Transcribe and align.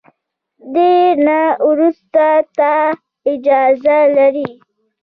دې 0.73 0.93
نه 1.25 1.39
وروسته 1.67 2.25
ته 2.57 2.71
اجازه 3.31 3.97
لري. 4.17 4.49